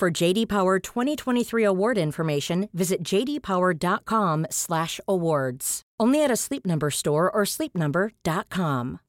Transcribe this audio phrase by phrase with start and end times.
[0.00, 5.82] For JD Power 2023 award information, visit jdpower.com/awards.
[6.00, 9.00] Only at a Sleep Number store or sleepnumber.com.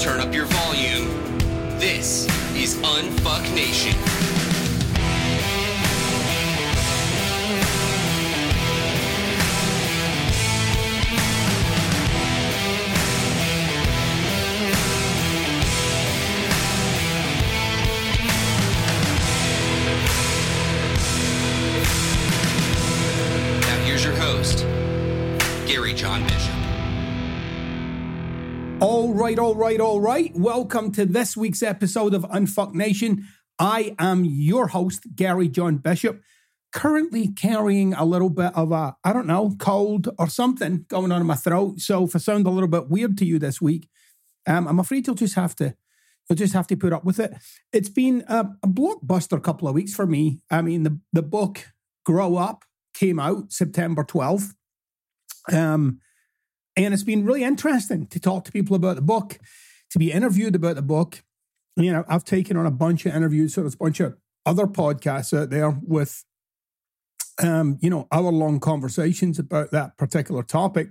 [0.00, 1.06] Turn up your volume.
[1.78, 2.26] This
[2.56, 4.23] is Unfuck Nation.
[24.44, 24.66] Host,
[25.66, 26.54] Gary John Bishop.
[28.82, 30.34] All right, all right, all right.
[30.34, 33.26] Welcome to this week's episode of Unfuck Nation.
[33.58, 36.20] I am your host, Gary John Bishop,
[36.74, 41.22] currently carrying a little bit of a, I don't know, cold or something going on
[41.22, 41.80] in my throat.
[41.80, 43.88] So if I sound a little bit weird to you this week,
[44.46, 45.74] um, I'm afraid you'll just have to,
[46.28, 47.32] you'll just have to put up with it.
[47.72, 50.40] It's been a, a blockbuster couple of weeks for me.
[50.50, 51.72] I mean, the, the book
[52.04, 54.54] Grow Up came out September 12th.
[55.52, 56.00] Um,
[56.76, 59.38] and it's been really interesting to talk to people about the book,
[59.90, 61.22] to be interviewed about the book.
[61.76, 64.16] You know, I've taken on a bunch of interviews, so there's a bunch of
[64.46, 66.24] other podcasts out there with,
[67.42, 70.90] um, you know, hour long conversations about that particular topic.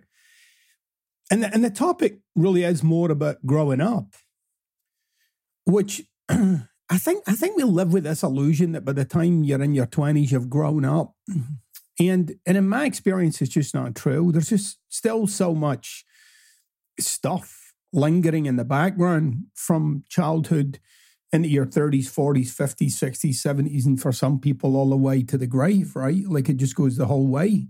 [1.32, 4.14] And the, and the topic really is more about growing up,
[5.66, 9.64] which I think I think we live with this illusion that by the time you're
[9.64, 11.16] in your twenties, you've grown up.
[12.00, 14.32] And and in my experience, it's just not true.
[14.32, 16.06] There's just still so much
[17.00, 20.80] stuff lingering in the background from childhood
[21.32, 25.38] into your 30s, 40s, 50s, 60s, 70s, and for some people all the way to
[25.38, 26.24] the grave, right?
[26.28, 27.68] Like it just goes the whole way.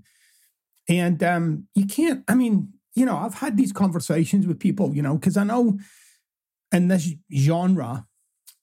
[0.90, 5.02] And um, you can't, I mean, you know, I've had these conversations with people, you
[5.02, 5.80] know, because I know
[6.74, 8.06] in this genre,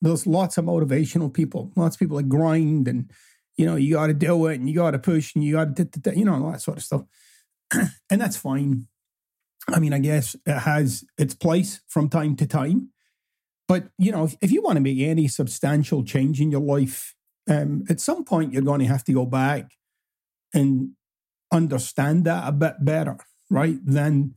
[0.03, 3.11] there's lots of motivational people, lots of people that grind and
[3.61, 5.77] you know, you got to do it and you got to push and you got
[5.77, 7.03] to, you know, all that sort of stuff.
[8.11, 8.87] and that's fine.
[9.69, 12.89] I mean, I guess it has its place from time to time.
[13.69, 17.15] But, you know, if, if you want to make any substantial change in your life,
[17.51, 19.73] um, at some point you're going to have to go back
[20.55, 20.93] and
[21.53, 23.19] understand that a bit better,
[23.51, 23.77] right?
[23.85, 24.37] Than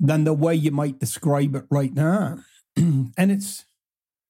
[0.00, 2.40] than the way you might describe it right now.
[2.76, 3.66] and it's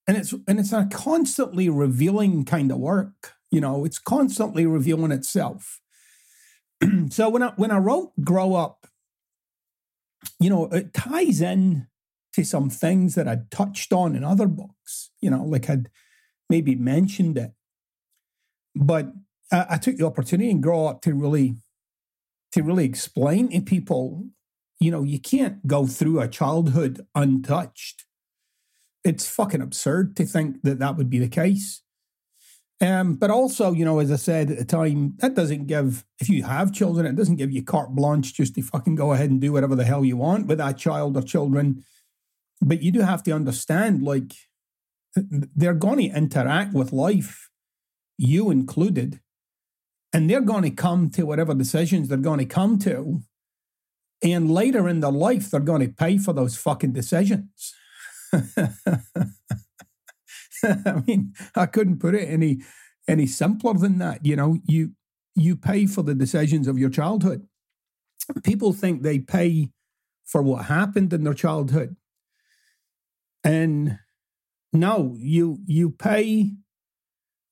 [0.07, 5.13] and it's and it's a constantly revealing kind of work you know, it's constantly revealing
[5.13, 5.81] itself.
[7.11, 8.87] so when I when I wrote Grow Up,
[10.39, 11.87] you know, it ties in
[12.35, 15.89] to some things that I'd touched on in other books, you know, like I'd
[16.51, 17.53] maybe mentioned it.
[18.75, 19.13] But
[19.51, 21.57] I, I took the opportunity and grow up to really
[22.53, 24.27] to really explain to people,
[24.79, 28.05] you know, you can't go through a childhood untouched.
[29.05, 31.83] It's fucking absurd to think that that would be the case.
[32.81, 36.29] Um, but also, you know, as I said at the time, that doesn't give, if
[36.29, 39.41] you have children, it doesn't give you carte blanche just to fucking go ahead and
[39.41, 41.83] do whatever the hell you want with that child or children.
[42.61, 44.35] But you do have to understand, like,
[45.15, 47.49] they're going to interact with life,
[48.19, 49.21] you included,
[50.13, 53.23] and they're going to come to whatever decisions they're going to come to.
[54.23, 57.75] And later in their life, they're going to pay for those fucking decisions.
[60.87, 62.63] I mean, I couldn't put it any
[63.09, 64.25] any simpler than that.
[64.25, 64.93] You know, you
[65.35, 67.47] you pay for the decisions of your childhood.
[68.43, 69.71] People think they pay
[70.25, 71.97] for what happened in their childhood.
[73.45, 73.99] And
[74.73, 76.53] no, you you pay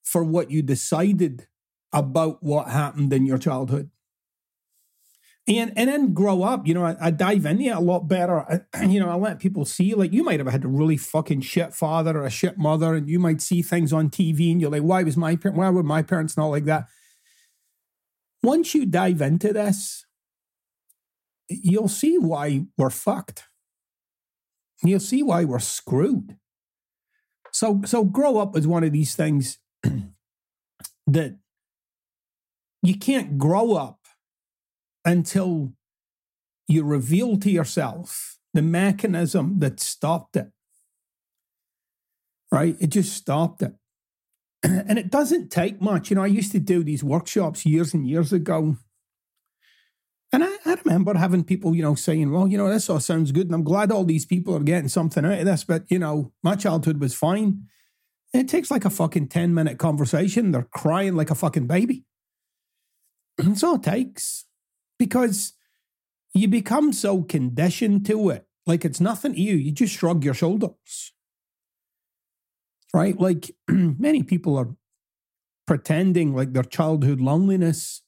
[0.03, 1.47] for what you decided
[1.93, 3.89] about what happened in your childhood
[5.47, 6.65] and and then grow up.
[6.67, 8.63] You know, I, I dive into it a lot better.
[8.73, 11.41] I, you know, I let people see like you might have had a really fucking
[11.41, 14.71] shit father or a shit mother, and you might see things on TV, and you're
[14.71, 16.87] like, why was my why were my parents not like that?
[18.43, 20.05] Once you dive into this,
[21.49, 23.45] you'll see why we're fucked.
[24.83, 26.37] You'll see why we're screwed.
[27.51, 29.59] So so grow up is one of these things
[31.07, 31.37] that
[32.81, 34.04] you can't grow up
[35.05, 35.73] until
[36.67, 40.49] you reveal to yourself the mechanism that stopped it.
[42.51, 42.75] right?
[42.79, 43.73] It just stopped it.
[44.63, 46.09] And it doesn't take much.
[46.09, 48.77] You know, I used to do these workshops years and years ago.
[50.31, 53.31] And I, I, remember having people, you know, saying, well, you know, this all sounds
[53.31, 53.45] good.
[53.45, 55.63] And I'm glad all these people are getting something out of this.
[55.63, 57.67] But, you know, my childhood was fine.
[58.33, 60.51] And it takes like a fucking 10 minute conversation.
[60.51, 62.05] They're crying like a fucking baby.
[63.37, 64.45] That's all it takes.
[64.97, 65.53] Because
[66.33, 68.47] you become so conditioned to it.
[68.65, 69.55] Like it's nothing to you.
[69.55, 71.13] You just shrug your shoulders
[72.95, 73.19] right?
[73.19, 74.69] Like many people are
[75.67, 78.01] pretending like their childhood loneliness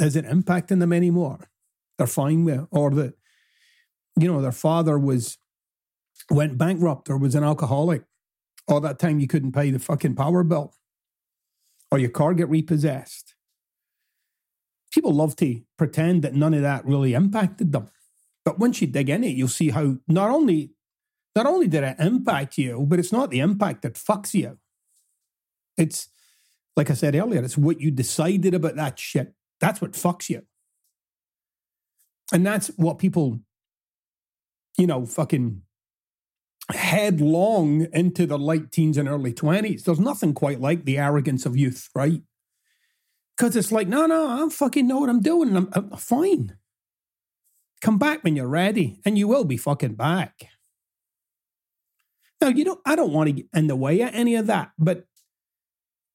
[0.00, 1.50] isn't impacting them anymore.
[1.98, 2.66] They're fine with it.
[2.70, 3.14] Or that,
[4.18, 5.36] you know, their father was
[6.30, 8.04] went bankrupt or was an alcoholic.
[8.66, 10.72] All that time you couldn't pay the fucking power bill.
[11.90, 13.33] Or your car get repossessed.
[14.94, 17.88] People love to pretend that none of that really impacted them.
[18.44, 20.70] But once you dig in it, you'll see how not only
[21.34, 24.58] not only did it impact you, but it's not the impact that fucks you.
[25.76, 26.08] It's,
[26.76, 29.34] like I said earlier, it's what you decided about that shit.
[29.60, 30.42] That's what fucks you.
[32.32, 33.40] And that's what people,
[34.78, 35.62] you know, fucking
[36.70, 39.84] headlong into the late teens and early 20s.
[39.84, 42.22] There's nothing quite like the arrogance of youth, right?
[43.36, 46.56] Because it's like, no, no, I fucking know what I'm doing I'm, I'm fine.
[47.80, 50.48] Come back when you're ready, and you will be fucking back.
[52.40, 54.72] Now, you know, I don't want to get in the way of any of that,
[54.78, 55.06] but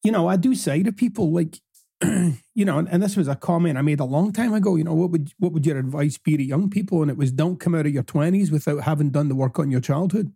[0.03, 1.59] you know, I do say to people like,
[2.03, 4.77] you know, and, and, this was a comment I made a long time ago.
[4.77, 7.01] You know, what would what would your advice be to young people?
[7.01, 9.69] And it was, don't come out of your twenties without having done the work on
[9.69, 10.31] your childhood.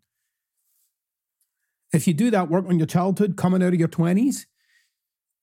[1.94, 4.46] If you do that work on your childhood, coming out of your twenties,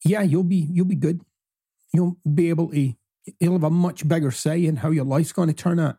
[0.04, 1.22] yeah, you'll be you'll be good.
[1.92, 2.94] You'll be able to.
[3.38, 5.98] You'll have a much bigger say in how your life's going to turn out.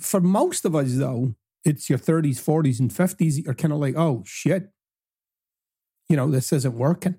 [0.00, 1.34] For most of us, though,
[1.64, 4.70] it's your 30s, 40s, and 50s, you're kind of like, oh shit,
[6.08, 7.16] you know, this isn't working.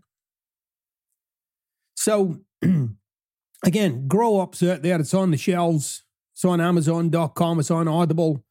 [1.96, 2.40] So,
[3.66, 5.00] again, grow ups out there.
[5.00, 6.04] It's on the shelves.
[6.34, 7.60] It's on Amazon.com.
[7.60, 8.44] It's on Audible.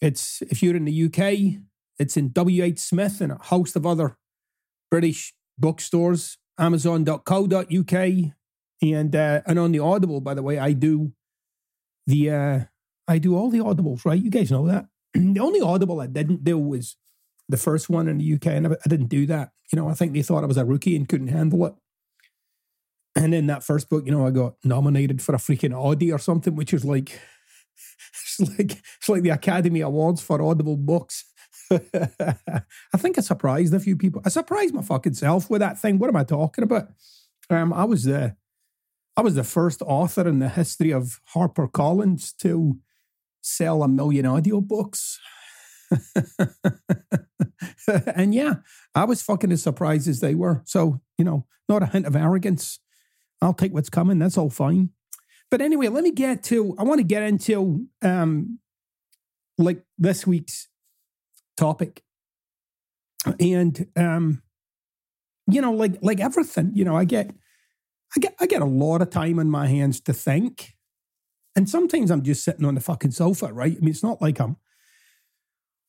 [0.00, 1.62] It's, if you're in the UK,
[1.98, 4.16] it's in WH Smith and a host of other
[4.90, 8.10] British bookstores, Amazon.co.uk.
[8.82, 11.12] And, uh, and on the Audible, by the way, I do
[12.06, 12.60] the, uh,
[13.08, 14.20] I do all the audibles, right?
[14.20, 14.86] You guys know that.
[15.14, 16.96] the only Audible I didn't do was
[17.48, 19.50] the first one in the UK, and I didn't do that.
[19.72, 21.74] You know, I think they thought I was a rookie and couldn't handle it.
[23.16, 26.18] And in that first book, you know, I got nominated for a freaking Audie or
[26.18, 27.20] something, which is like,
[28.38, 31.24] it's like it's like the Academy Awards for Audible books.
[31.72, 34.22] I think I surprised a few people.
[34.24, 35.98] I surprised my fucking self with that thing.
[35.98, 36.88] What am I talking about?
[37.50, 38.36] Um, I was the,
[39.16, 42.78] I was the first author in the history of Harper Collins to
[43.40, 45.16] sell a million audiobooks.
[48.14, 48.54] and yeah,
[48.94, 50.62] I was fucking as surprised as they were.
[50.64, 52.80] So, you know, not a hint of arrogance.
[53.40, 54.18] I'll take what's coming.
[54.18, 54.90] That's all fine.
[55.50, 58.58] But anyway, let me get to, I want to get into um
[59.56, 60.68] like this week's
[61.56, 62.02] topic.
[63.40, 64.42] And um,
[65.46, 67.30] you know, like like everything, you know, I get
[68.16, 70.74] I get I get a lot of time in my hands to think.
[71.56, 73.76] And sometimes I'm just sitting on the fucking sofa, right?
[73.76, 74.56] I mean, it's not like I'm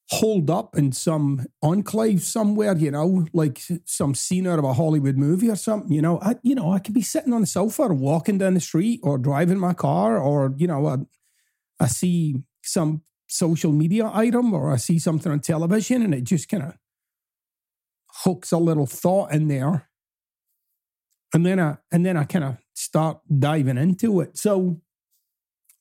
[0.09, 5.17] holed up in some enclave somewhere, you know, like some scene out of a Hollywood
[5.17, 5.91] movie or something.
[5.91, 8.53] You know, I, you know, I could be sitting on the sofa or walking down
[8.53, 10.98] the street or driving my car, or you know, I,
[11.79, 16.50] I see some social media item or I see something on television, and it just
[16.50, 16.74] kind of
[18.24, 19.89] hooks a little thought in there,
[21.34, 24.38] and then I and then I kind of start diving into it.
[24.38, 24.82] So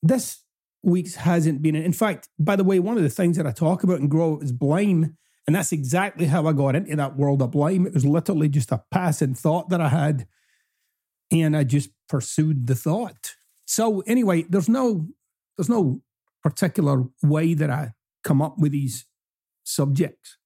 [0.03, 0.45] this
[0.85, 1.75] week's hasn't been.
[1.75, 4.39] In fact, by the way, one of the things that I talk about and grow
[4.39, 5.17] is blame.
[5.47, 7.87] And that's exactly how I got into that world of blame.
[7.87, 10.27] It was literally just a passing thought that I had.
[11.31, 13.35] And I just pursued the thought.
[13.67, 15.09] So anyway, there's no
[15.57, 16.03] there's no
[16.45, 19.07] particular way that I come up with these
[19.65, 20.37] subjects.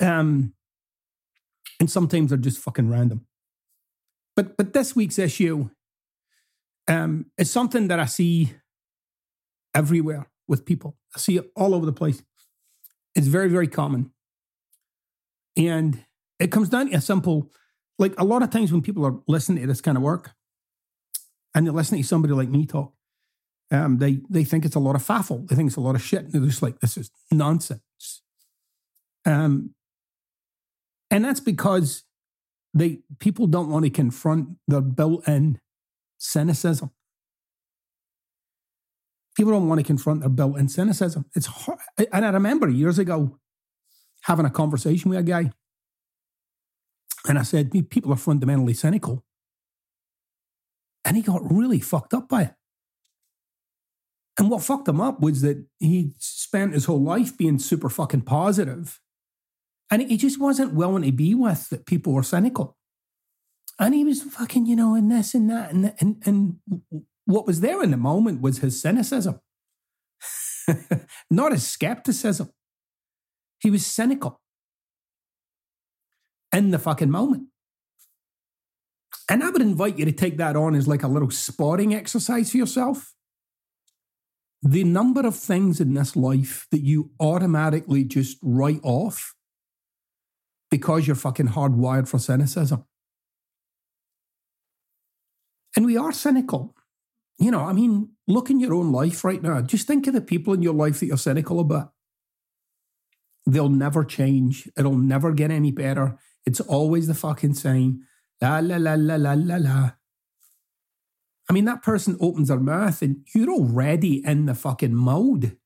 [0.00, 0.54] Um
[1.78, 3.26] and sometimes they're just fucking random.
[4.34, 5.70] But but this week's issue
[6.88, 8.54] um is something that I see
[9.74, 10.96] everywhere with people.
[11.14, 12.22] I see it all over the place.
[13.14, 14.12] It's very, very common.
[15.56, 16.04] And
[16.38, 17.50] it comes down to a simple,
[17.98, 20.32] like a lot of times when people are listening to this kind of work
[21.54, 22.94] and they're listening to somebody like me talk,
[23.72, 25.48] um, they they think it's a lot of faffle.
[25.48, 26.24] They think it's a lot of shit.
[26.24, 28.22] And they're just like, this is nonsense.
[29.24, 29.74] Um,
[31.10, 32.04] and that's because
[32.74, 35.58] they people don't want to confront their built-in
[36.18, 36.90] cynicism.
[39.36, 41.24] People don't want to confront their built-in cynicism.
[41.34, 41.78] It's hard.
[42.12, 43.38] And I remember years ago,
[44.22, 45.50] having a conversation with a guy.
[47.26, 49.24] And I said, people are fundamentally cynical.
[51.04, 52.54] And he got really fucked up by it.
[54.42, 58.22] And what fucked him up was that he spent his whole life being super fucking
[58.22, 59.00] positive,
[59.88, 62.76] And he just wasn't willing to be with that people were cynical.
[63.78, 65.70] And he was fucking, you know, and this and that.
[65.70, 66.56] And, and, and
[67.24, 69.38] what was there in the moment was his cynicism,
[71.30, 72.50] not his skepticism.
[73.60, 74.40] He was cynical
[76.52, 77.46] in the fucking moment.
[79.30, 82.50] And I would invite you to take that on as like a little spotting exercise
[82.50, 83.14] for yourself.
[84.62, 89.34] The number of things in this life that you automatically just write off
[90.70, 92.84] because you're fucking hardwired for cynicism.
[95.76, 96.76] And we are cynical.
[97.38, 99.60] You know, I mean, look in your own life right now.
[99.62, 101.92] Just think of the people in your life that you're cynical about.
[103.46, 104.70] They'll never change.
[104.76, 106.18] It'll never get any better.
[106.46, 108.02] It's always the fucking same.
[108.40, 109.90] La la la la la la la.
[111.52, 115.58] I mean, that person opens their mouth and you're already in the fucking mode.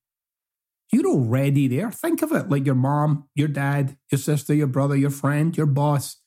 [0.91, 1.91] You're already there.
[1.91, 5.65] Think of it like your mom, your dad, your sister, your brother, your friend, your
[5.65, 6.17] boss.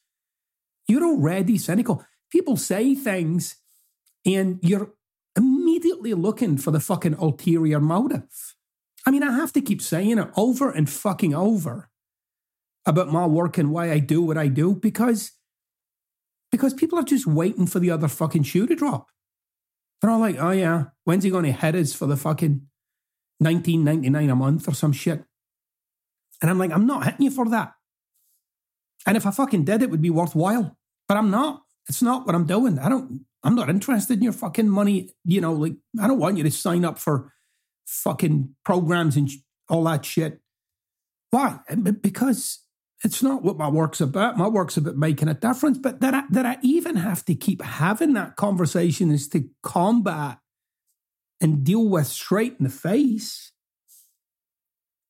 [0.88, 2.02] You're already cynical.
[2.32, 3.56] People say things
[4.24, 4.94] and you're
[5.36, 8.56] immediately looking for the fucking ulterior motive.
[9.04, 11.90] I mean, I have to keep saying it over and fucking over
[12.86, 15.32] about my work and why I do what I do because
[16.50, 19.08] because people are just waiting for the other fucking shoe to drop.
[20.00, 22.62] They're all like, oh yeah, when's he going to hit us for the fucking
[23.38, 25.24] 1999 a month or some shit?
[26.40, 27.74] And I'm like, I'm not hitting you for that.
[29.06, 30.76] And if I fucking did, it would be worthwhile.
[31.08, 31.62] But I'm not.
[31.88, 32.78] It's not what I'm doing.
[32.78, 35.10] I don't, I'm not interested in your fucking money.
[35.24, 37.32] You know, like, I don't want you to sign up for
[37.86, 39.28] fucking programs and
[39.68, 40.40] all that shit.
[41.30, 41.60] Why?
[42.00, 42.60] Because
[43.02, 44.36] it's not what my work's about.
[44.36, 45.78] My work's about making a difference.
[45.78, 50.38] But that I, that I even have to keep having that conversation is to combat
[51.40, 53.52] and deal with straight in the face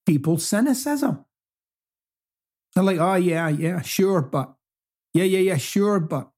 [0.06, 1.24] people's cynicism.
[2.74, 4.54] They're like, oh, yeah, yeah, sure, but
[5.12, 6.30] yeah, yeah, yeah, sure, but.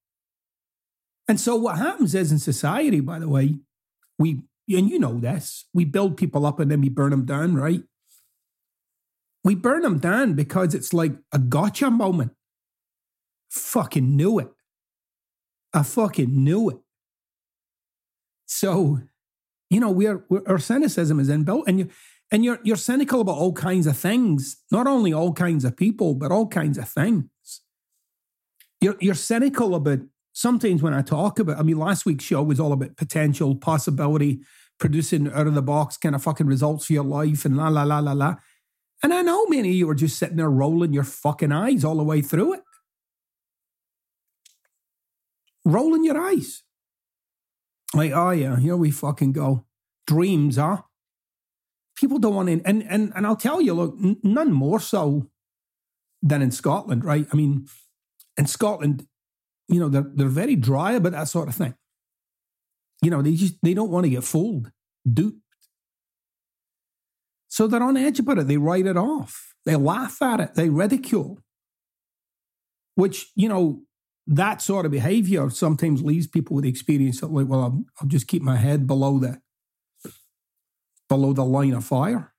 [1.28, 3.60] And so what happens is in society, by the way,
[4.18, 7.54] we, and you know this, we build people up and then we burn them down,
[7.54, 7.82] right?
[9.44, 12.32] We burn them down because it's like a gotcha moment.
[13.50, 14.48] Fucking knew it.
[15.74, 16.76] I fucking knew it.
[18.46, 19.00] So,
[19.70, 21.88] you know, we're, we're our cynicism is inbuilt, and you
[22.30, 26.14] and you're you're cynical about all kinds of things, not only all kinds of people,
[26.14, 27.26] but all kinds of things.
[28.80, 30.00] You're you're cynical about
[30.32, 31.58] sometimes when I talk about.
[31.58, 34.40] I mean, last week's show was all about potential, possibility,
[34.78, 37.84] producing out of the box kind of fucking results for your life, and la la
[37.84, 38.36] la la la.
[39.02, 41.96] And I know many of you are just sitting there rolling your fucking eyes all
[41.96, 42.62] the way through it.
[45.64, 46.62] Rolling your eyes.
[47.94, 49.64] Like, oh yeah, here we fucking go.
[50.06, 50.82] Dreams, huh?
[51.96, 55.28] People don't want to, and and and I'll tell you, look, n- none more so
[56.22, 57.26] than in Scotland, right?
[57.32, 57.66] I mean,
[58.36, 59.06] in Scotland,
[59.68, 61.74] you know, they're they're very dry about that sort of thing.
[63.02, 64.72] You know, they just they don't want to get fooled,
[65.10, 65.38] duped.
[67.52, 68.48] So they're on edge about it.
[68.48, 69.52] They write it off.
[69.66, 70.54] They laugh at it.
[70.54, 71.38] They ridicule.
[72.94, 73.82] Which, you know,
[74.26, 78.08] that sort of behavior sometimes leaves people with the experience of like, well, I'll, I'll
[78.08, 79.42] just keep my head below the
[81.10, 82.32] below the line of fire.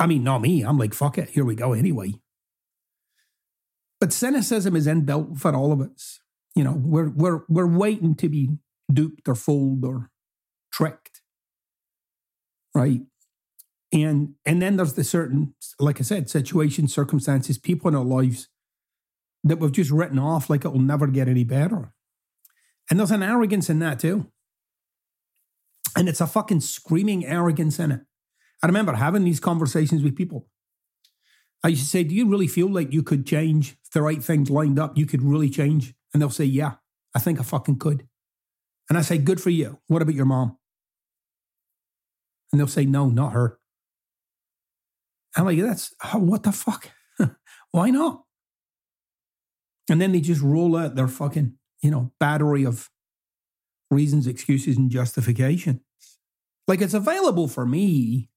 [0.00, 0.62] I mean, not me.
[0.62, 1.28] I'm like, fuck it.
[1.28, 2.14] Here we go anyway.
[4.00, 6.18] But cynicism is inbuilt for all of us.
[6.56, 8.58] You know, we're we're we're waiting to be
[8.92, 10.10] duped or fooled or
[10.72, 11.15] tricked
[12.76, 13.00] right?
[13.92, 18.48] And and then there's the certain, like I said, situations, circumstances, people in our lives
[19.44, 21.92] that we've just written off like it will never get any better.
[22.90, 24.30] And there's an arrogance in that too.
[25.96, 28.00] And it's a fucking screaming arrogance in it.
[28.62, 30.46] I remember having these conversations with people.
[31.64, 34.22] I used to say, Do you really feel like you could change if the right
[34.22, 34.98] things lined up?
[34.98, 35.94] You could really change?
[36.12, 36.74] And they'll say, Yeah,
[37.14, 38.06] I think I fucking could.
[38.88, 39.78] And I say, Good for you.
[39.86, 40.58] What about your mom?
[42.52, 43.58] And they'll say, no, not her.
[45.36, 46.90] I'm like, that's what the fuck?
[47.70, 48.22] Why not?
[49.90, 52.88] And then they just roll out their fucking, you know, battery of
[53.90, 55.80] reasons, excuses, and justifications.
[56.66, 58.30] Like it's available for me,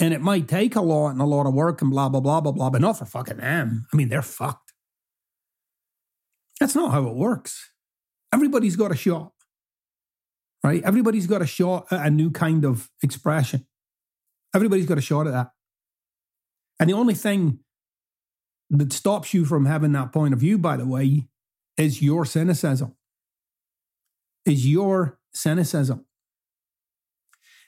[0.00, 2.40] and it might take a lot and a lot of work and blah, blah, blah,
[2.40, 3.86] blah, blah, but not for fucking them.
[3.92, 4.72] I mean, they're fucked.
[6.60, 7.72] That's not how it works.
[8.32, 9.32] Everybody's got a shot
[10.62, 10.82] right?
[10.82, 13.66] Everybody's got a shot at a new kind of expression.
[14.54, 15.50] Everybody's got a shot at that.
[16.80, 17.60] And the only thing
[18.70, 21.28] that stops you from having that point of view, by the way,
[21.76, 22.94] is your cynicism.
[24.44, 26.04] Is your cynicism.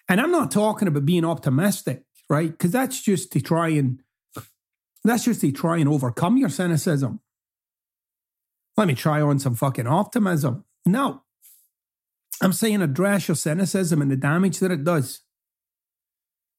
[0.08, 2.50] And I'm not talking about being optimistic, right?
[2.50, 4.02] Because that's just to try and
[5.04, 7.20] that's just to try and overcome your cynicism.
[8.76, 10.64] Let me try on some fucking optimism.
[10.86, 11.22] No.
[12.40, 15.20] I'm saying address your cynicism and the damage that it does.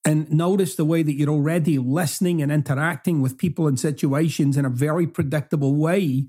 [0.04, 4.64] And notice the way that you're already listening and interacting with people and situations in
[4.64, 6.26] a very predictable way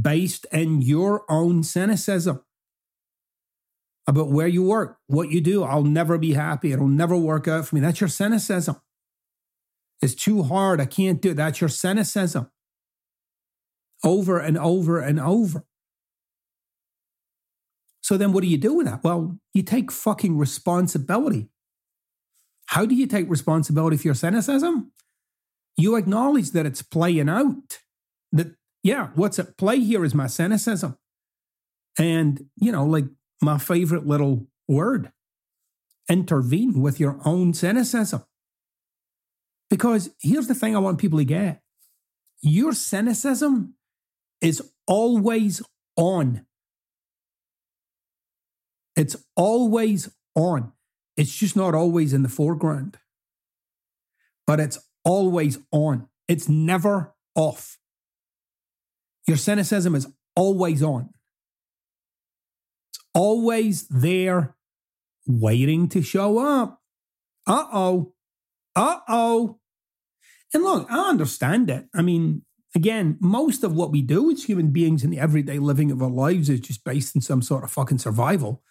[0.00, 2.42] based in your own cynicism
[4.06, 5.64] about where you work, what you do.
[5.64, 6.72] I'll never be happy.
[6.72, 7.80] It'll never work out for me.
[7.80, 8.80] That's your cynicism.
[10.00, 10.80] It's too hard.
[10.80, 11.36] I can't do it.
[11.36, 12.50] That's your cynicism.
[14.04, 15.64] Over and over and over.
[18.12, 19.02] So then what do you do with that?
[19.02, 21.48] Well, you take fucking responsibility.
[22.66, 24.92] How do you take responsibility for your cynicism?
[25.78, 27.78] You acknowledge that it's playing out.
[28.30, 28.48] That,
[28.82, 30.98] yeah, what's at play here is my cynicism.
[31.98, 33.06] And, you know, like
[33.40, 35.10] my favorite little word
[36.06, 38.24] intervene with your own cynicism.
[39.70, 41.62] Because here's the thing I want people to get
[42.42, 43.72] your cynicism
[44.42, 45.62] is always
[45.96, 46.44] on.
[48.96, 50.72] It's always on.
[51.16, 52.98] It's just not always in the foreground,
[54.46, 56.08] but it's always on.
[56.28, 57.78] It's never off.
[59.26, 61.10] Your cynicism is always on.
[62.90, 64.56] It's always there,
[65.26, 66.80] waiting to show up.
[67.46, 68.14] Uh oh.
[68.74, 69.58] Uh oh.
[70.54, 71.86] And look, I understand it.
[71.94, 72.42] I mean,
[72.74, 76.10] again, most of what we do as human beings in the everyday living of our
[76.10, 78.62] lives is just based in some sort of fucking survival.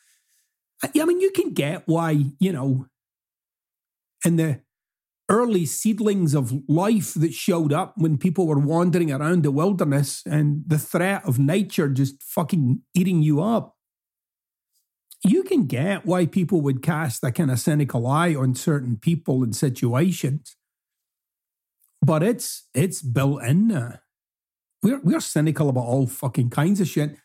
[0.83, 2.88] I mean, you can get why, you know,
[4.25, 4.61] in the
[5.29, 10.63] early seedlings of life that showed up when people were wandering around the wilderness and
[10.67, 13.77] the threat of nature just fucking eating you up.
[15.23, 19.43] You can get why people would cast a kind of cynical eye on certain people
[19.43, 20.58] and situations.
[22.01, 23.99] But it's it's built in.
[24.82, 27.15] We're we're cynical about all fucking kinds of shit.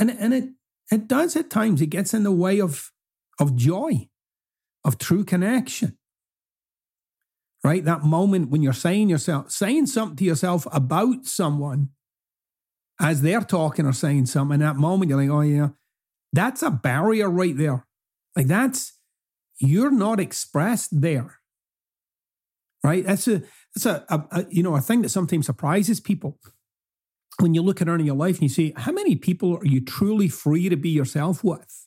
[0.00, 0.48] And and it
[0.90, 1.80] it does at times.
[1.80, 2.90] It gets in the way of,
[3.38, 4.08] of joy,
[4.84, 5.98] of true connection.
[7.64, 7.84] Right?
[7.84, 11.90] That moment when you're saying yourself, saying something to yourself about someone
[13.00, 15.68] as they're talking or saying something, that moment you're like, oh yeah,
[16.32, 17.84] that's a barrier right there.
[18.36, 18.92] Like that's
[19.58, 21.40] you're not expressed there.
[22.84, 23.04] Right?
[23.04, 23.42] That's a
[23.74, 26.38] that's a, a, a you know a thing that sometimes surprises people
[27.40, 29.80] when you look at earning your life and you see how many people are you
[29.80, 31.86] truly free to be yourself with?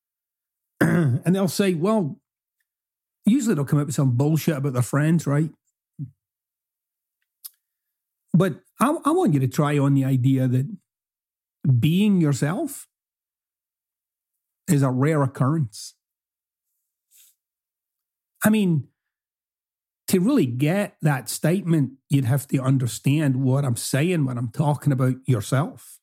[0.80, 2.20] and they'll say, well,
[3.26, 5.50] usually they'll come up with some bullshit about their friends, right?
[8.32, 10.68] But I, I want you to try on the idea that
[11.80, 12.86] being yourself
[14.68, 15.94] is a rare occurrence.
[18.44, 18.88] I mean,
[20.08, 24.92] to really get that statement, you'd have to understand what I'm saying when I'm talking
[24.92, 25.98] about yourself.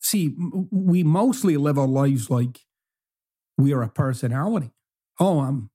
[0.00, 0.34] See,
[0.70, 2.60] we mostly live our lives like
[3.58, 4.70] we are a personality.
[5.20, 5.70] Oh, I'm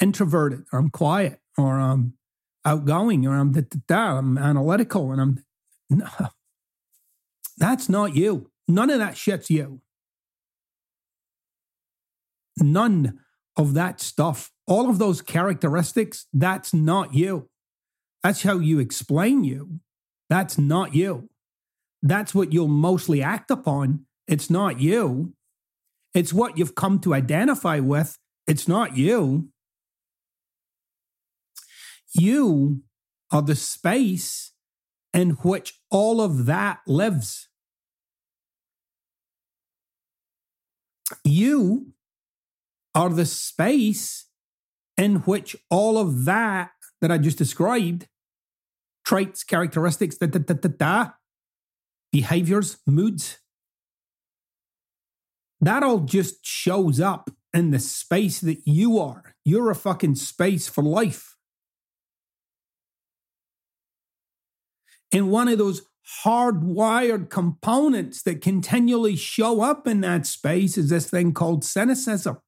[0.00, 2.14] introverted, or I'm quiet, or I'm
[2.64, 3.54] outgoing, or I'm
[3.90, 5.44] I'm analytical, and I'm
[5.90, 6.06] no.
[7.56, 8.50] That's not you.
[8.66, 9.80] None of that shit's you.
[12.58, 13.20] None
[13.56, 17.48] of that stuff all of those characteristics, that's not you.
[18.22, 19.80] That's how you explain you.
[20.30, 21.28] That's not you.
[22.02, 24.06] That's what you'll mostly act upon.
[24.26, 25.34] It's not you.
[26.14, 28.18] It's what you've come to identify with.
[28.46, 29.48] It's not you.
[32.14, 32.82] You
[33.30, 34.52] are the space
[35.12, 37.48] in which all of that lives.
[41.24, 41.92] You
[42.94, 44.26] are the space
[44.96, 48.06] in which all of that that I just described
[49.04, 51.10] traits, characteristics, da, da, da, da, da,
[52.12, 53.38] behaviors, moods
[55.64, 59.34] that all just shows up in the space that you are.
[59.44, 61.36] You're a fucking space for life.
[65.12, 65.82] And one of those
[66.24, 72.38] hardwired components that continually show up in that space is this thing called cynicism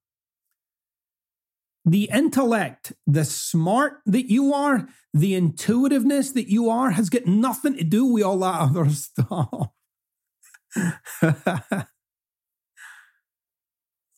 [1.86, 7.76] the intellect, the smart that you are, the intuitiveness that you are has got nothing
[7.76, 9.68] to do with all that other stuff.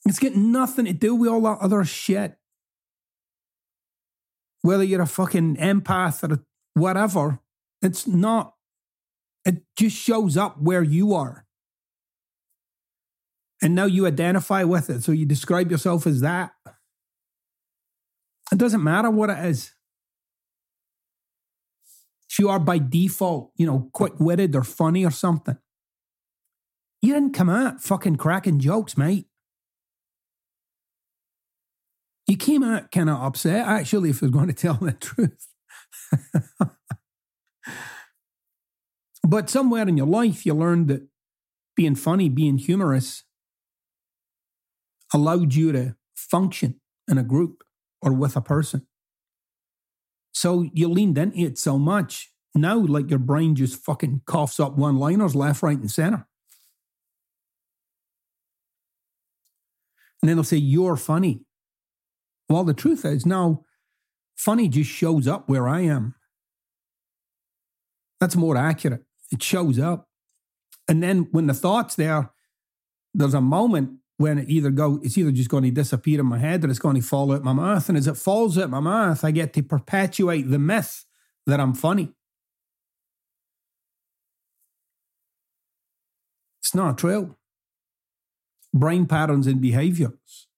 [0.07, 2.37] it's got nothing to do with all that other shit.
[4.63, 7.39] whether you're a fucking empath or whatever,
[7.83, 8.55] it's not,
[9.45, 11.47] it just shows up where you are.
[13.61, 15.03] And now you identify with it.
[15.03, 16.53] So you describe yourself as that.
[18.51, 19.75] It doesn't matter what it is.
[22.31, 25.57] If you are by default, you know, quick witted or funny or something,
[27.03, 29.27] you didn't come out fucking cracking jokes, mate.
[32.27, 35.49] You came out kind of upset, actually, if was going to tell the truth.
[39.27, 41.09] but somewhere in your life, you learned that
[41.75, 43.25] being funny, being humorous,
[45.15, 47.63] allowed you to function in a group
[48.03, 48.87] or with a person.
[50.33, 52.31] So you leaned into it so much.
[52.55, 56.27] Now, like your brain just fucking coughs up one liners left, right, and center.
[60.23, 61.43] And then they'll say, You're funny.
[62.49, 63.65] Well, the truth is, now,
[64.37, 66.15] funny just shows up where I am.
[68.21, 69.05] That's more accurate.
[69.31, 70.09] It shows up.
[70.89, 72.31] And then when the thought's there,
[73.15, 76.39] there's a moment when it either go, it's either just going to disappear in my
[76.39, 77.89] head or it's going to fall out my mouth.
[77.89, 81.07] And as it falls out my mouth, I get to perpetuate the myth
[81.47, 82.13] that I'm funny.
[86.61, 87.37] It's not true.
[88.75, 90.49] Brain patterns and behaviors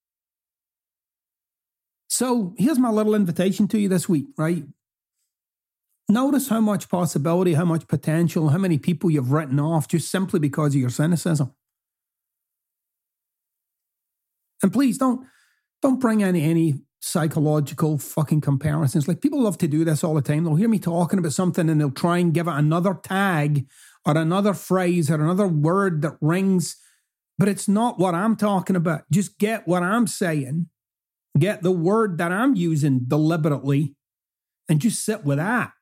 [2.21, 4.65] so here's my little invitation to you this week, right?
[6.07, 10.39] Notice how much possibility, how much potential, how many people you've written off just simply
[10.39, 11.55] because of your cynicism.
[14.63, 15.27] And please don't
[15.83, 19.09] don't bring any any psychological fucking comparisons.
[19.09, 20.45] Like people love to do this all the time.
[20.45, 23.67] They'll hear me talking about something and they'll try and give it another tag
[24.05, 26.77] or another phrase or another word that rings,
[27.39, 29.03] but it's not what I'm talking about.
[29.11, 30.69] Just get what I'm saying
[31.39, 33.95] get the word that I'm using deliberately
[34.69, 35.73] and just sit with that.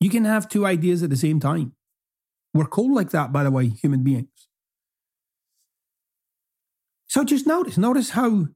[0.00, 1.74] You can have two ideas at the same time.
[2.54, 4.37] We're cool like that, by the way, human beings.
[7.08, 8.46] So just notice, notice how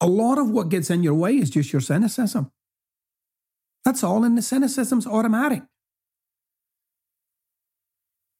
[0.00, 2.50] a lot of what gets in your way is just your cynicism.
[3.84, 5.62] That's all, and the cynicism's automatic.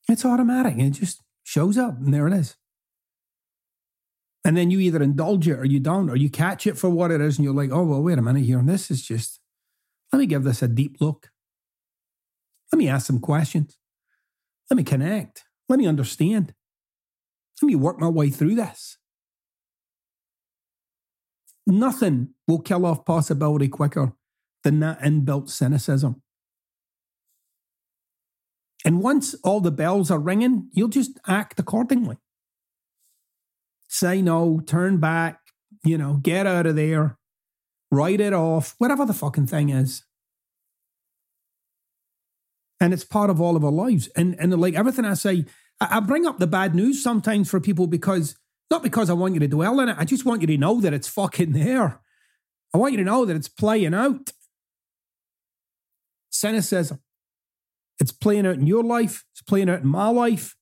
[0.09, 0.77] It's automatic.
[0.79, 2.57] It just shows up, and there it is.
[4.45, 7.11] And then you either indulge it or you don't, or you catch it for what
[7.11, 8.59] it is, and you're like, oh, well, wait a minute here.
[8.59, 9.39] And this is just,
[10.13, 11.29] let me give this a deep look.
[12.73, 13.79] Let me ask some questions.
[14.71, 15.45] Let me connect.
[15.69, 16.55] Let me understand.
[17.61, 18.97] Let me work my way through this.
[21.67, 24.13] Nothing will kill off possibility quicker
[24.65, 26.23] than that inbuilt cynicism.
[28.85, 32.17] And once all the bells are ringing, you'll just act accordingly
[33.91, 35.41] say no, turn back,
[35.85, 37.19] you know, get out of there,
[37.91, 40.05] write it off, whatever the fucking thing is.
[42.81, 44.09] And it's part of all of our lives.
[44.17, 45.45] And and like everything I say,
[45.81, 48.37] I, bring up the bad news sometimes for people because
[48.71, 49.97] not because I want you to dwell in it.
[49.99, 52.01] I just want you to know that it's fucking there.
[52.75, 54.31] I want you to know that it's playing out.
[56.31, 57.01] Cynicism.
[57.99, 59.25] It's playing out in your life.
[59.33, 60.57] It's playing out in my life.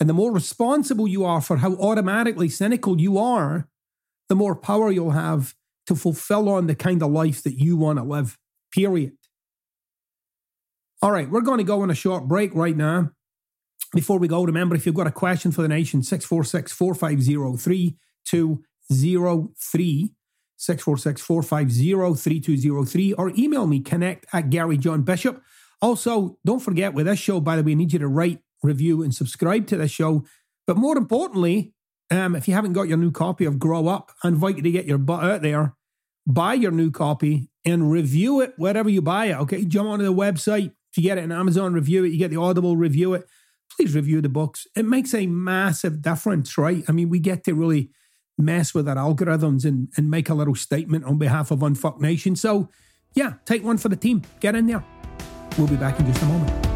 [0.00, 3.68] And the more responsible you are for how automatically cynical you are,
[4.28, 5.54] the more power you'll have
[5.86, 8.38] to fulfill on the kind of life that you want to live,
[8.72, 9.12] period.
[11.02, 13.10] All right, we're going to go on a short break right now.
[13.92, 17.96] Before we go, remember if you've got a question for the nation, 646 450
[18.26, 20.12] 3203,
[20.56, 25.42] 646 450 3203, or email me connect at Gary John Bishop.
[25.80, 29.02] Also, don't forget with this show, by the way, I need you to write review,
[29.02, 30.24] and subscribe to this show.
[30.66, 31.74] But more importantly,
[32.10, 34.70] um, if you haven't got your new copy of Grow Up, I invite you to
[34.70, 35.74] get your butt out there,
[36.26, 39.36] buy your new copy, and review it wherever you buy it.
[39.40, 40.72] Okay, jump onto the website.
[40.90, 42.12] If you get it in Amazon, review it.
[42.12, 43.28] You get the Audible, review it.
[43.76, 44.66] Please review the books.
[44.76, 46.84] It makes a massive difference, right?
[46.88, 47.90] I mean, we get to really
[48.36, 52.36] mess with our algorithms and, and make a little statement on behalf of Unfuck Nation.
[52.36, 52.68] So,
[53.14, 54.22] yeah, take one for the team.
[54.40, 54.84] Get in there.
[55.56, 56.68] We'll be back in just a moment.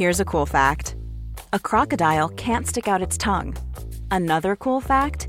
[0.00, 0.96] Here's a cool fact
[1.52, 3.54] a crocodile can't stick out its tongue.
[4.10, 5.28] Another cool fact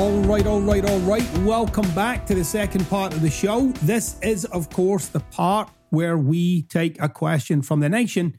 [0.00, 1.38] All right, all right, all right.
[1.40, 3.66] Welcome back to the second part of the show.
[3.82, 8.38] This is, of course, the part where we take a question from the nation.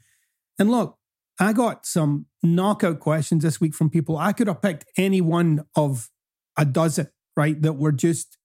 [0.58, 0.98] And look,
[1.40, 4.18] I got some knockout questions this week from people.
[4.18, 6.10] I could have picked any one of
[6.58, 8.40] a dozen, right, that were just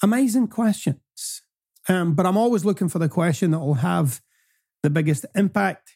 [0.00, 1.42] amazing questions.
[1.88, 4.20] Um, but I'm always looking for the question that will have
[4.84, 5.95] the biggest impact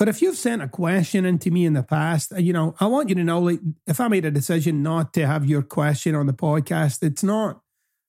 [0.00, 2.86] but if you've sent a question into me in the past, uh, you know, I
[2.86, 6.14] want you to know like if I made a decision not to have your question
[6.14, 7.60] on the podcast, it's not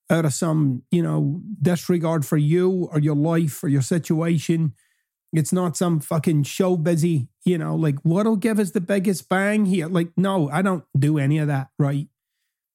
[0.10, 4.74] out of some, you know, disregard for you or your life or your situation.
[5.34, 9.66] It's not some fucking show busy, you know, like what'll give us the biggest bang
[9.66, 9.88] here?
[9.88, 12.08] Like, no, I don't do any of that, right?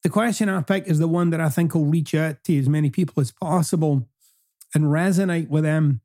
[0.03, 2.69] The question I pick is the one that I think will reach out to as
[2.69, 4.07] many people as possible
[4.75, 6.03] and resonate with them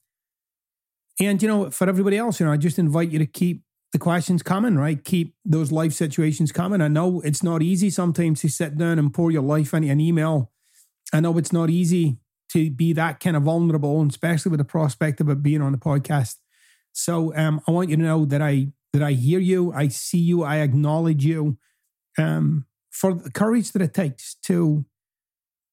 [1.21, 3.99] and, you know, for everybody else, you know, I just invite you to keep the
[3.99, 5.03] questions coming, right?
[5.03, 6.81] Keep those life situations coming.
[6.81, 9.99] I know it's not easy sometimes to sit down and pour your life into an
[9.99, 10.51] email.
[11.13, 12.17] I know it's not easy
[12.53, 15.71] to be that kind of vulnerable, and especially with the prospect of it being on
[15.71, 16.37] the podcast.
[16.93, 20.17] So um, I want you to know that I that I hear you, I see
[20.17, 21.57] you, I acknowledge you
[22.17, 24.83] um, for the courage that it takes to,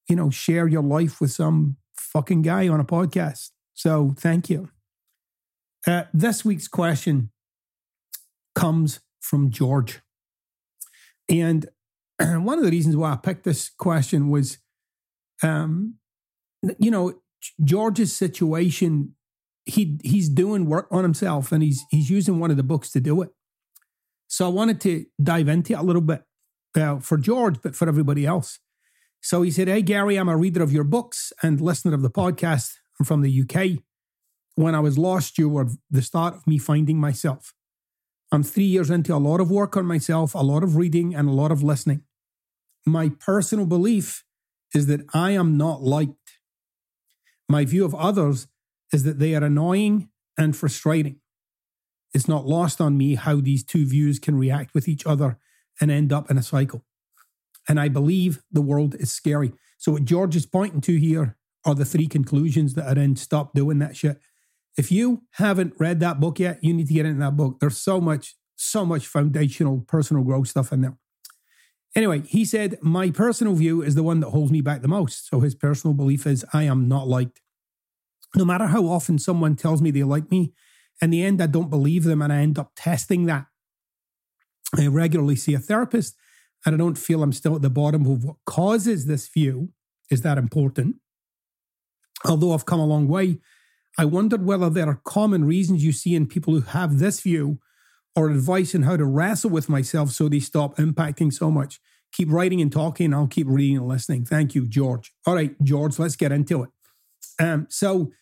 [0.09, 3.51] you know, share your life with some fucking guy on a podcast.
[3.75, 4.71] So thank you.
[5.89, 7.31] Uh, this week's question
[8.55, 10.01] comes from George.
[11.31, 11.67] And
[12.21, 14.59] one of the reasons why I picked this question was,
[15.43, 15.95] um,
[16.79, 17.15] you know,
[17.65, 19.15] George's situation.
[19.65, 23.01] He he's doing work on himself, and he's he's using one of the books to
[23.01, 23.31] do it.
[24.27, 26.23] So I wanted to dive into it a little bit
[26.77, 28.59] uh, for George, but for everybody else.
[29.23, 32.11] So he said, "Hey Gary, I'm a reader of your books and listener of the
[32.11, 32.73] podcast.
[32.99, 33.83] I'm from the UK
[34.59, 37.55] when I was lost, you were the start of me finding myself.
[38.33, 41.29] I'm three years into a lot of work on myself, a lot of reading, and
[41.29, 42.03] a lot of listening.
[42.85, 44.25] My personal belief
[44.75, 46.41] is that I am not liked.
[47.49, 48.49] My view of others
[48.93, 51.21] is that they are annoying and frustrating.
[52.13, 55.39] It's not lost on me how these two views can react with each other
[55.81, 56.85] and end up in a cycle.
[57.69, 59.53] And I believe the world is scary.
[59.79, 63.55] So, what George is pointing to here are the three conclusions that are in Stop
[63.55, 64.21] Doing That Shit.
[64.79, 67.59] If you haven't read that book yet, you need to get into that book.
[67.59, 70.97] There's so much, so much foundational personal growth stuff in there.
[71.97, 75.29] Anyway, he said, My personal view is the one that holds me back the most.
[75.29, 77.41] So his personal belief is I am not liked.
[78.37, 80.53] No matter how often someone tells me they like me,
[81.03, 83.47] in the end, I don't believe them and I end up testing that.
[84.77, 86.15] I regularly see a therapist
[86.65, 89.71] and I don't feel I'm still at the bottom of what causes this view
[90.09, 90.97] is that important.
[92.25, 93.41] Although I've come a long way,
[93.99, 97.59] I wondered whether there are common reasons you see in people who have this view
[98.15, 101.81] or advice on how to wrestle with myself so they stop impacting so much.
[102.13, 103.13] Keep writing and talking.
[103.13, 104.25] I'll keep reading and listening.
[104.25, 105.13] Thank you, George.
[105.27, 106.71] All right, George, let's get into it.
[107.41, 108.13] Um, so,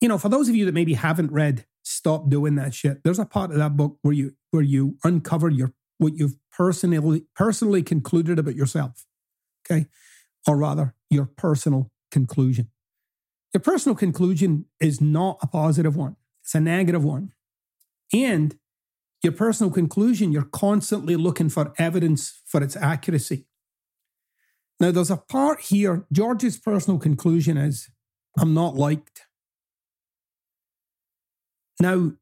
[0.00, 3.18] you know, for those of you that maybe haven't read Stop Doing That Shit, there's
[3.18, 7.82] a part of that book where you where you uncover your what you've personally personally
[7.82, 9.04] concluded about yourself.
[9.66, 9.86] Okay.
[10.46, 12.68] Or rather, your personal conclusion.
[13.54, 17.32] Your personal conclusion is not a positive one, it's a negative one.
[18.12, 18.58] And
[19.22, 23.46] your personal conclusion, you're constantly looking for evidence for its accuracy.
[24.80, 27.88] Now, there's a part here, George's personal conclusion is
[28.38, 29.22] I'm not liked.
[31.80, 32.12] Now,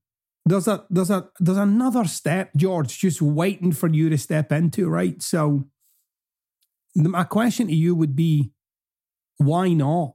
[0.45, 4.89] there's a there's a there's another step, George, just waiting for you to step into,
[4.89, 5.23] right?
[5.23, 5.65] So
[6.95, 8.53] my question to you would be,
[9.39, 10.15] why not?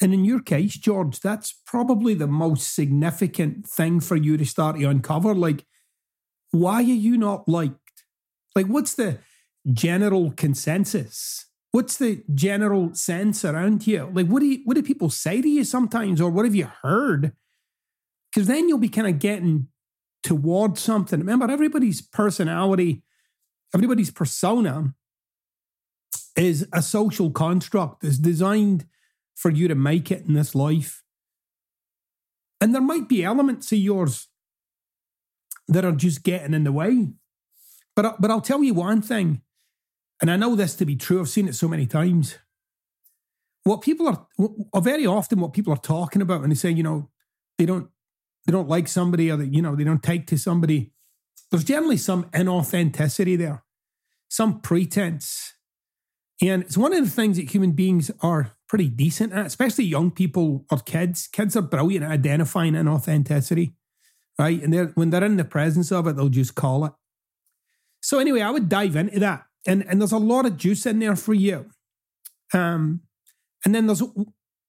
[0.00, 4.78] And in your case, George, that's probably the most significant thing for you to start
[4.78, 5.34] to uncover.
[5.34, 5.66] Like,
[6.52, 7.76] why are you not liked?
[8.56, 9.18] Like, what's the
[9.72, 11.46] general consensus?
[11.72, 14.08] What's the general sense around here?
[14.10, 16.68] Like, what do you, what do people say to you sometimes, or what have you
[16.82, 17.32] heard?
[18.32, 19.68] Because then you'll be kind of getting
[20.22, 21.20] towards something.
[21.20, 23.02] Remember, everybody's personality,
[23.74, 24.94] everybody's persona
[26.36, 28.02] is a social construct.
[28.02, 28.86] Is designed
[29.40, 31.02] for you to make it in this life.
[32.60, 34.28] And there might be elements of yours
[35.66, 37.08] that are just getting in the way.
[37.96, 39.40] But, but I'll tell you one thing,
[40.20, 42.36] and I know this to be true, I've seen it so many times.
[43.64, 44.26] What people are,
[44.74, 47.08] or very often, what people are talking about when they say, you know,
[47.56, 47.88] they don't,
[48.44, 50.92] they don't like somebody or they, you know, they don't take to somebody.
[51.50, 53.64] There's generally some inauthenticity there,
[54.28, 55.54] some pretense.
[56.42, 60.12] And it's one of the things that human beings are pretty decent at, especially young
[60.12, 61.26] people or kids.
[61.26, 63.72] Kids are brilliant at identifying inauthenticity,
[64.38, 64.62] right?
[64.62, 66.92] And they're, when they're in the presence of it, they'll just call it.
[68.00, 69.42] So anyway, I would dive into that.
[69.66, 71.68] And and there's a lot of juice in there for you.
[72.54, 73.00] Um
[73.64, 74.04] and then there's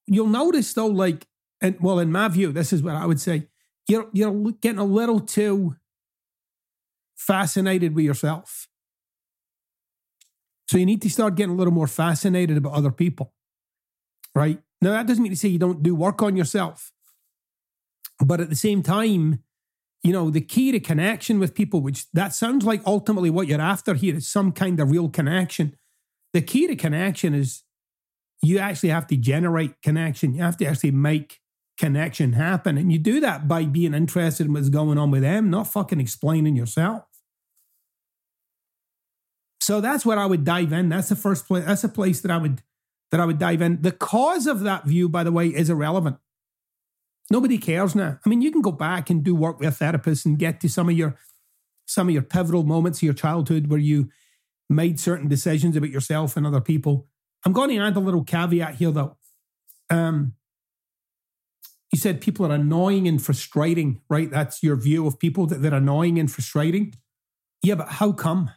[0.07, 1.27] you'll notice though, like,
[1.61, 3.49] and well, in my view, this is what I would say.
[3.87, 5.75] You're you're getting a little too
[7.15, 8.67] fascinated with yourself.
[10.67, 13.33] So you need to start getting a little more fascinated about other people.
[14.35, 14.61] Right?
[14.81, 16.91] Now that doesn't mean to say you don't do work on yourself.
[18.19, 19.43] But at the same time,
[20.03, 23.61] you know, the key to connection with people, which that sounds like ultimately what you're
[23.61, 25.75] after here is some kind of real connection.
[26.33, 27.63] The key to connection is
[28.41, 30.33] you actually have to generate connection.
[30.33, 31.39] You have to actually make
[31.77, 32.77] connection happen.
[32.77, 35.99] And you do that by being interested in what's going on with them, not fucking
[35.99, 37.03] explaining yourself.
[39.59, 40.89] So that's what I would dive in.
[40.89, 41.65] That's the first place.
[41.65, 42.63] That's a place that I would
[43.11, 43.81] that I would dive in.
[43.81, 46.17] The cause of that view, by the way, is irrelevant.
[47.29, 48.19] Nobody cares now.
[48.25, 50.69] I mean, you can go back and do work with a therapist and get to
[50.69, 51.17] some of your
[51.85, 54.09] some of your pivotal moments of your childhood where you
[54.69, 57.07] made certain decisions about yourself and other people.
[57.45, 59.17] I'm going to add a little caveat here, though.
[59.89, 60.33] Um,
[61.91, 64.31] you said people are annoying and frustrating, right?
[64.31, 66.93] That's your view of people that they're annoying and frustrating.
[67.61, 68.51] Yeah, but how come?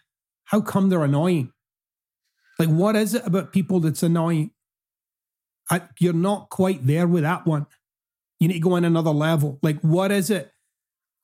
[0.45, 1.53] How come they're annoying?
[2.59, 4.51] Like, what is it about people that's annoying?
[5.71, 7.67] I, you're not quite there with that one.
[8.39, 9.59] You need to go on another level.
[9.63, 10.53] Like, what is it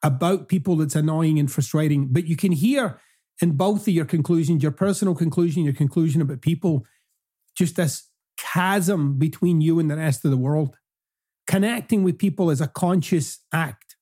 [0.03, 2.09] about people that's annoying and frustrating?
[2.13, 3.01] But you can hear
[3.43, 6.87] in both of your conclusions, your personal conclusion, your conclusion about people,
[7.57, 10.77] just this chasm between you and the rest of the world.
[11.47, 13.97] Connecting with people is a conscious act.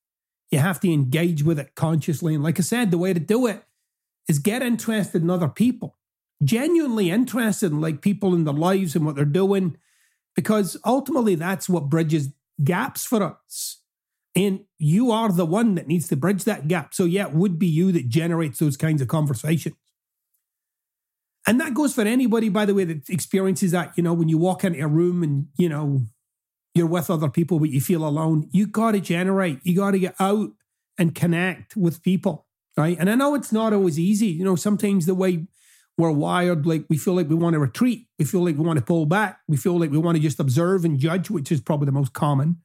[0.51, 2.35] You have to engage with it consciously.
[2.35, 3.65] And like I said, the way to do it
[4.29, 5.98] is get interested in other people,
[6.43, 9.77] genuinely interested in like people in their lives and what they're doing,
[10.37, 12.29] because ultimately that's what bridges
[12.63, 13.81] gaps for us.
[14.37, 16.95] And you are the one that needs to bridge that gap.
[16.95, 19.75] So, yeah, it would be you that generates those kinds of conversations.
[21.47, 24.39] And that goes for anybody, by the way, that experiences that, you know, when you
[24.39, 26.03] walk into a room and, you know,
[26.75, 29.99] you're with other people, but you feel alone, you got to generate, you got to
[29.99, 30.51] get out
[30.99, 32.47] and connect with people,
[32.77, 32.97] right?
[33.01, 34.27] And I know it's not always easy.
[34.27, 35.47] You know, sometimes the way
[35.99, 38.79] we're wired, like we feel like we want to retreat, we feel like we want
[38.79, 41.61] to pull back, we feel like we want to just observe and judge, which is
[41.61, 42.59] probably the most common.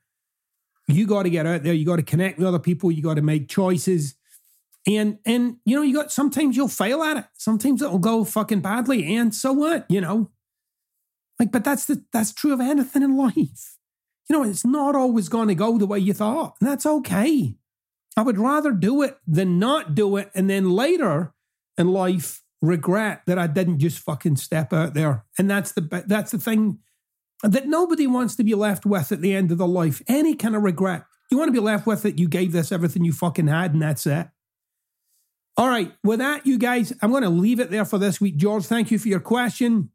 [0.88, 3.16] You got to get out there, you got to connect with other people, you got
[3.16, 4.16] to make choices.
[4.86, 7.26] And and you know, you got sometimes you'll fail at it.
[7.34, 9.16] Sometimes it'll go fucking badly.
[9.16, 9.86] And so what?
[9.90, 10.30] You know?
[11.40, 13.78] Like, but that's the that's true of anything in life.
[14.30, 16.56] You know, it's not always going to go the way you thought.
[16.60, 17.56] And that's okay.
[18.16, 20.30] I would rather do it than not do it.
[20.36, 21.34] And then later
[21.78, 25.26] in life, regret that I didn't just fucking step out there.
[25.38, 26.80] And that's the that's the thing
[27.44, 30.02] that nobody wants to be left with at the end of their life.
[30.08, 31.04] Any kind of regret.
[31.30, 32.18] You want to be left with it.
[32.18, 34.28] You gave this everything you fucking had, and that's it.
[35.58, 35.92] All right.
[36.04, 38.38] With that, you guys, I'm going to leave it there for this week.
[38.38, 39.90] George, thank you for your question.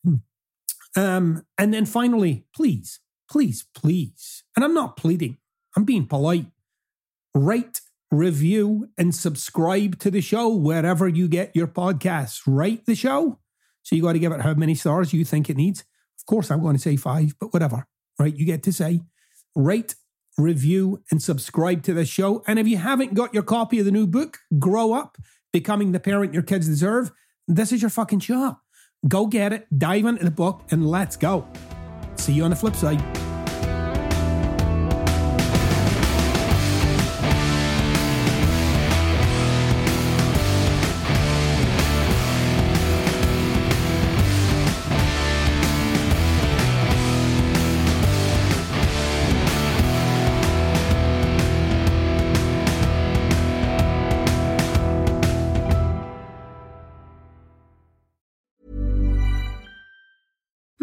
[0.04, 0.16] Hmm.
[0.94, 5.38] Um, and then finally, please, please, please, and I'm not pleading,
[5.74, 6.48] I'm being polite.
[7.34, 12.42] Rate review, and subscribe to the show wherever you get your podcasts.
[12.46, 13.38] Rate the show.
[13.82, 15.80] So you got to give it how many stars you think it needs.
[16.18, 17.86] Of course, I'm going to say five, but whatever,
[18.18, 18.34] right?
[18.34, 19.00] You get to say
[19.54, 19.94] rate,
[20.36, 22.42] review, and subscribe to the show.
[22.46, 25.16] And if you haven't got your copy of the new book, Grow Up,
[25.52, 27.12] Becoming the Parent Your Kids Deserve,
[27.46, 28.58] this is your fucking shot.
[29.06, 31.46] Go get it, dive into the book, and let's go.
[32.16, 33.27] See you on the flip side.